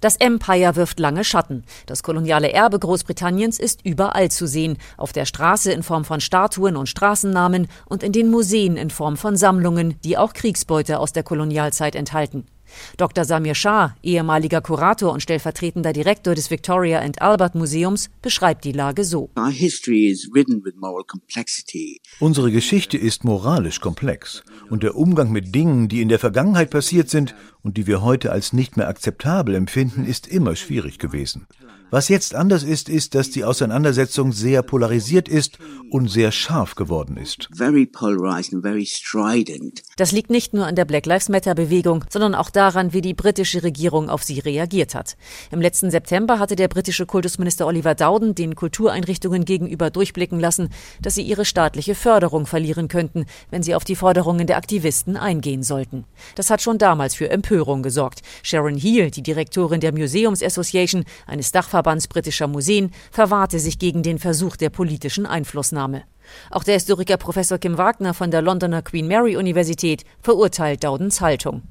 Das 0.00 0.16
Empire 0.16 0.76
wirft 0.76 1.00
lange 1.00 1.24
Schatten. 1.24 1.64
Das 1.86 2.02
koloniale 2.02 2.52
Erbe 2.52 2.78
Großbritanniens 2.78 3.58
ist 3.58 3.84
überall 3.84 4.30
zu 4.30 4.46
sehen. 4.46 4.78
Auf 4.96 5.12
der 5.12 5.24
Straße 5.24 5.72
in 5.72 5.82
Form 5.82 6.04
von 6.04 6.20
Statuen 6.20 6.76
und 6.76 6.88
Straßennamen 6.88 7.66
und 7.86 8.02
in 8.04 8.12
den 8.12 8.30
Museen 8.30 8.76
in 8.76 8.90
Form 8.90 9.16
von 9.16 9.36
Sammlungen, 9.36 10.00
die 10.04 10.16
auch 10.16 10.34
Kriegsbeute 10.34 11.00
aus 11.00 11.12
der 11.12 11.24
Kolonialzeit 11.24 11.96
enthalten. 11.96 12.46
Dr. 12.96 13.24
Samir 13.24 13.54
Shah, 13.54 13.96
ehemaliger 14.02 14.60
Kurator 14.60 15.12
und 15.12 15.22
stellvertretender 15.22 15.92
Direktor 15.92 16.34
des 16.34 16.50
Victoria 16.50 17.00
and 17.00 17.20
Albert 17.22 17.54
Museums, 17.54 18.10
beschreibt 18.22 18.64
die 18.64 18.72
Lage 18.72 19.04
so. 19.04 19.30
Unsere 22.20 22.50
Geschichte 22.50 22.98
ist 22.98 23.24
moralisch 23.24 23.80
komplex 23.80 24.42
und 24.70 24.82
der 24.82 24.96
Umgang 24.96 25.30
mit 25.30 25.54
Dingen, 25.54 25.88
die 25.88 26.02
in 26.02 26.08
der 26.08 26.18
Vergangenheit 26.18 26.70
passiert 26.70 27.10
sind 27.10 27.34
und 27.62 27.76
die 27.76 27.86
wir 27.86 28.02
heute 28.02 28.32
als 28.32 28.52
nicht 28.52 28.76
mehr 28.76 28.88
akzeptabel 28.88 29.54
empfinden, 29.54 30.04
ist 30.04 30.26
immer 30.26 30.56
schwierig 30.56 30.98
gewesen. 30.98 31.46
Was 31.90 32.08
jetzt 32.08 32.34
anders 32.34 32.64
ist, 32.64 32.90
ist, 32.90 33.14
dass 33.14 33.30
die 33.30 33.44
Auseinandersetzung 33.44 34.32
sehr 34.32 34.62
polarisiert 34.62 35.26
ist 35.26 35.58
und 35.90 36.08
sehr 36.08 36.32
scharf 36.32 36.74
geworden 36.74 37.16
ist. 37.16 37.48
Das 39.96 40.12
liegt 40.12 40.30
nicht 40.30 40.52
nur 40.52 40.66
an 40.66 40.76
der 40.76 40.84
Black 40.84 41.06
Lives 41.06 41.30
Matter 41.30 41.54
Bewegung, 41.54 42.04
sondern 42.10 42.34
auch 42.34 42.50
daran, 42.58 42.92
wie 42.92 43.00
die 43.00 43.14
britische 43.14 43.62
Regierung 43.62 44.10
auf 44.10 44.24
sie 44.24 44.40
reagiert 44.40 44.94
hat. 44.96 45.16
Im 45.52 45.60
letzten 45.60 45.92
September 45.92 46.40
hatte 46.40 46.56
der 46.56 46.66
britische 46.66 47.06
Kultusminister 47.06 47.66
Oliver 47.66 47.94
Dowden 47.94 48.34
den 48.34 48.56
Kultureinrichtungen 48.56 49.44
gegenüber 49.44 49.90
durchblicken 49.90 50.40
lassen, 50.40 50.68
dass 51.00 51.14
sie 51.14 51.22
ihre 51.22 51.44
staatliche 51.44 51.94
Förderung 51.94 52.46
verlieren 52.46 52.88
könnten, 52.88 53.26
wenn 53.50 53.62
sie 53.62 53.76
auf 53.76 53.84
die 53.84 53.94
Forderungen 53.94 54.48
der 54.48 54.56
Aktivisten 54.56 55.16
eingehen 55.16 55.62
sollten. 55.62 56.04
Das 56.34 56.50
hat 56.50 56.60
schon 56.60 56.78
damals 56.78 57.14
für 57.14 57.30
Empörung 57.30 57.84
gesorgt. 57.84 58.22
Sharon 58.42 58.76
Heal, 58.76 59.12
die 59.12 59.22
Direktorin 59.22 59.80
der 59.80 59.92
Museums 59.92 60.42
Association, 60.42 61.04
eines 61.28 61.52
Dachverbands 61.52 62.08
britischer 62.08 62.48
Museen 62.48 62.90
verwahrte 63.12 63.60
sich 63.60 63.78
gegen 63.78 64.02
den 64.02 64.18
Versuch 64.18 64.56
der 64.56 64.70
politischen 64.70 65.26
Einflussnahme. 65.26 66.02
Auch 66.50 66.64
der 66.64 66.74
Historiker 66.74 67.16
Professor 67.16 67.58
Kim 67.58 67.78
Wagner 67.78 68.14
von 68.14 68.30
der 68.30 68.42
Londoner 68.42 68.82
Queen 68.82 69.08
Mary 69.08 69.36
Universität 69.36 70.04
verurteilt 70.20 70.84
Dowdens 70.84 71.20
Haltung. 71.20 71.62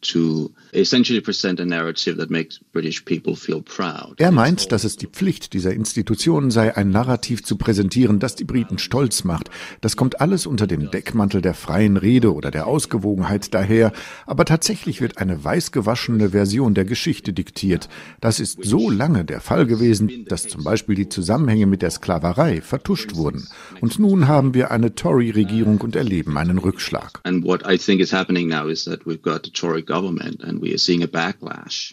I 0.00 0.12
feel 0.12 0.50
it's 0.50 0.50
their 0.50 0.50
duty 0.50 0.52
to 0.52 0.52
essentially 0.72 1.20
present 1.20 1.60
a 1.60 1.64
narrative 1.64 2.16
that 2.18 2.30
makes 2.30 2.60
British 2.72 3.04
people 3.04 3.34
feel 3.34 3.62
proud. 3.62 4.14
Er 4.18 4.30
meint, 4.30 4.72
dass 4.72 4.84
es 4.84 4.96
die 4.96 5.06
Pflicht 5.06 5.52
dieser 5.52 5.72
Institutionen 5.72 6.50
sei, 6.50 6.76
ein 6.76 6.90
Narrativ 6.90 7.42
zu 7.42 7.56
präsentieren, 7.56 8.18
das 8.18 8.36
die 8.36 8.44
Briten 8.44 8.78
stolz 8.78 9.24
macht. 9.24 9.50
Das 9.80 9.96
kommt 9.96 10.20
alles 10.20 10.46
unter 10.46 10.66
dem 10.66 10.90
Deckmantel 10.90 11.40
der 11.42 11.54
freien 11.54 11.96
Rede 11.96 12.34
oder 12.34 12.50
der 12.50 12.66
Ausgewogenheit 12.66 13.54
daher, 13.54 13.92
aber 14.26 14.44
tatsächlich 14.44 15.00
wird 15.00 15.18
eine 15.18 15.42
weißgewaschene 15.42 16.30
Version 16.30 16.74
der 16.74 16.84
Geschichte 16.84 17.32
diktiert. 17.32 17.88
Das 18.20 18.40
ist 18.40 18.64
so 18.64 18.90
lange 18.90 19.24
der 19.24 19.40
Fall 19.40 19.66
gewesen, 19.66 20.26
dass 20.28 20.46
zum 20.48 20.64
Beispiel 20.64 20.94
die 20.94 21.08
Zusammenhänge 21.08 21.66
mit 21.66 21.82
der 21.82 21.90
Sklaverei 21.90 22.60
vertuscht 22.60 23.14
wurden. 23.14 23.48
Und 23.80 23.98
nun 23.98 24.28
haben 24.28 24.54
wir 24.54 24.70
eine 24.70 24.94
Tory-Regierung 24.94 25.80
und 25.80 25.96
erleben 25.96 26.36
einen 26.36 26.58
Rückschlag. 26.58 27.20
And 27.24 27.44
what 27.44 27.62
I 27.68 27.78
think 27.78 28.00
is 28.00 28.12
happening 28.12 28.48
now 28.48 28.68
is 28.68 28.84
that 28.84 29.06
we've 29.06 29.22
got 29.22 29.46
a 29.46 29.50
Tory 29.52 29.82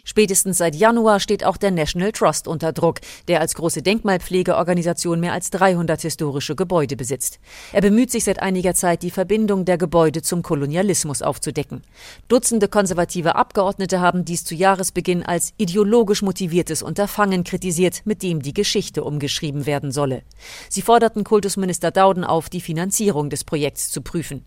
Spätestens 0.04 0.58
seit 0.58 0.74
Januar 0.74 1.20
steht 1.20 1.44
auch 1.44 1.56
der 1.56 1.70
National 1.70 2.12
Trust 2.12 2.46
unter 2.46 2.72
Druck, 2.72 3.00
der 3.28 3.40
als 3.40 3.54
große 3.54 3.82
Denkmalpflegeorganisation 3.82 5.18
mehr 5.18 5.32
als 5.32 5.50
300 5.50 6.00
historische 6.02 6.54
Gebäude 6.54 6.96
besitzt. 6.96 7.38
Er 7.72 7.80
bemüht 7.80 8.10
sich 8.10 8.24
seit 8.24 8.42
einiger 8.42 8.74
Zeit, 8.74 9.02
die 9.02 9.10
Verbindung 9.10 9.64
der 9.64 9.78
Gebäude 9.78 10.22
zum 10.22 10.42
Kolonialismus 10.42 11.22
aufzudecken. 11.22 11.82
Dutzende 12.28 12.68
konservative 12.68 13.34
Abgeordnete 13.34 14.00
haben 14.00 14.24
dies 14.24 14.44
zu 14.44 14.54
Jahresbeginn 14.54 15.22
als 15.22 15.54
ideologisch 15.56 16.22
motiviertes 16.22 16.82
Unterfangen 16.82 17.44
kritisiert, 17.44 18.02
mit 18.04 18.22
dem 18.22 18.42
die 18.42 18.54
Geschichte 18.54 19.04
umgeschrieben 19.04 19.66
werden 19.66 19.92
solle. 19.92 20.22
Sie 20.68 20.82
forderten 20.82 21.24
Kultusminister 21.24 21.90
Dowden 21.90 22.24
auf, 22.24 22.48
die 22.48 22.60
Finanzierung 22.60 23.30
des 23.30 23.44
Projekts 23.44 23.90
zu 23.90 24.02
prüfen. 24.02 24.44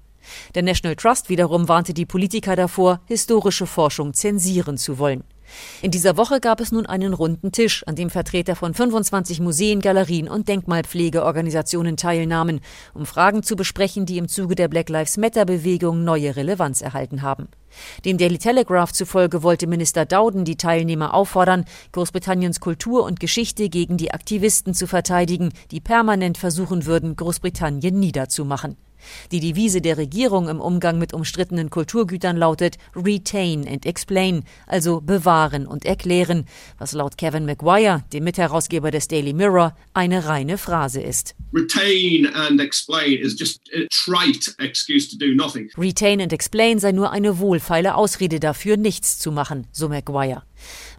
Der 0.56 0.64
National 0.64 0.96
Trust 0.96 1.30
wiederum 1.30 1.68
warnte 1.68 1.94
die 1.94 2.06
Politiker 2.06 2.56
davor, 2.56 3.02
historische 3.06 3.66
Forschung 3.66 4.14
zensieren 4.14 4.78
zu 4.78 4.98
wollen. 5.00 5.24
In 5.82 5.92
dieser 5.92 6.18
Woche 6.18 6.40
gab 6.40 6.60
es 6.60 6.72
nun 6.72 6.86
einen 6.86 7.14
runden 7.14 7.52
Tisch, 7.52 7.84
an 7.88 7.96
dem 7.96 8.10
Vertreter 8.10 8.56
von 8.56 8.74
25 8.74 9.40
Museen, 9.40 9.82
Galerien 9.82 10.28
und 10.28 10.48
Denkmalpflegeorganisationen 10.48 11.98
teilnahmen, 11.98 12.62
um 12.94 13.06
Fragen 13.06 13.44
zu 13.44 13.56
besprechen, 13.56 14.06
die 14.06 14.18
im 14.18 14.28
Zuge 14.28 14.56
der 14.56 14.68
Black 14.68 14.90
Lives 14.90 15.18
Matter 15.18 15.46
Bewegung 15.46 16.04
neue 16.04 16.36
Relevanz 16.36 16.82
erhalten 16.82 17.22
haben. 17.22 17.48
Dem 18.06 18.18
Daily 18.18 18.38
Telegraph 18.38 18.92
zufolge 18.92 19.44
wollte 19.44 19.68
Minister 19.68 20.06
Dowden 20.06 20.44
die 20.44 20.58
Teilnehmer 20.58 21.14
auffordern, 21.14 21.66
Großbritanniens 21.92 22.60
Kultur 22.60 23.04
und 23.04 23.20
Geschichte 23.20 23.70
gegen 23.70 23.98
die 23.98 24.12
Aktivisten 24.12 24.74
zu 24.74 24.88
verteidigen, 24.88 25.50
die 25.72 25.80
permanent 25.80 26.38
versuchen 26.38 26.86
würden, 26.86 27.16
Großbritannien 27.16 28.00
niederzumachen. 28.00 28.76
Die 29.32 29.40
Devise 29.40 29.82
der 29.82 29.98
Regierung 29.98 30.50
im 30.50 30.62
Umgang 30.62 30.98
mit 30.98 31.14
umstrittenen 31.14 31.70
Kulturgütern 31.70 32.38
lautet 32.38 32.78
Retain 32.96 33.68
and 33.68 33.86
Explain, 33.86 34.44
also 34.68 35.02
bewahren 35.02 35.68
und 35.68 35.86
erklären, 35.86 36.46
was 36.78 36.94
laut 36.94 37.18
Kevin 37.18 37.46
Maguire, 37.46 38.04
dem 38.14 38.24
Mitherausgeber 38.24 38.92
des 38.92 39.08
Daily 39.08 39.34
Mirror, 39.34 39.76
eine 39.94 40.26
reine 40.26 40.58
Phrase 40.58 41.02
ist. 41.02 41.36
Retain 41.54 42.28
and 42.34 42.62
explain 42.62 43.20
is 43.20 43.36
just 43.40 43.62
a 43.74 43.88
trite 43.90 44.54
excuse 44.60 45.10
to 45.10 45.18
do 45.18 45.34
nothing. 45.34 45.70
Retain 45.78 46.22
and 46.22 46.32
Explain 46.32 46.80
sei 46.80 46.92
nur 46.92 47.12
eine 47.12 47.40
wohlfeile 47.40 47.96
Ausrede 47.96 48.40
dafür, 48.40 48.78
nichts 48.78 49.20
zu 49.20 49.32
machen, 49.32 49.68
so 49.72 49.90
Maguire. 49.90 50.44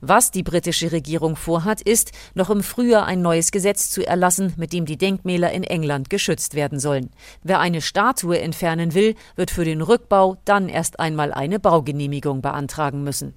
Was 0.01 0.31
die 0.31 0.43
britische 0.43 0.93
Regierung 0.93 1.37
vorhat, 1.37 1.81
ist, 1.81 2.13
noch 2.35 2.51
im 2.51 2.63
Frühjahr 2.63 3.07
ein 3.07 3.23
neues 3.23 3.51
Gesetz 3.51 3.91
zu 3.91 4.07
erlassen, 4.07 4.55
mit 4.57 4.73
dem 4.73 4.87
die 4.87 4.99
Denkmäler 4.99 5.53
in 5.53 5.65
England 5.65 6.11
geschützt 6.11 6.55
werden 6.55 6.79
sollen. 6.79 7.11
Wer 7.43 7.61
eine 7.61 7.81
Statue 7.81 8.41
entfernen 8.41 8.95
will, 8.95 9.15
wird 9.37 9.51
für 9.51 9.65
den 9.65 9.83
Rückbau 9.83 10.37
dann 10.45 10.69
erst 10.69 11.01
einmal 11.01 11.33
eine 11.33 11.59
Baugenehmigung 11.59 12.43
beantragen 12.43 13.03
müssen. 13.03 13.35